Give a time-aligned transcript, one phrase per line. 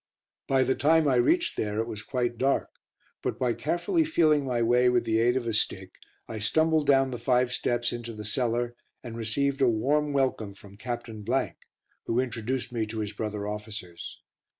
[0.47, 2.71] By the time I reached there it was quite dark,
[3.21, 5.91] but by carefully feeling my way with the aid of a stick
[6.27, 10.75] I stumbled down the five steps into the cellar, and received a warm welcome from
[10.75, 11.23] Captain,
[12.07, 14.23] who introduced me to his brother officers.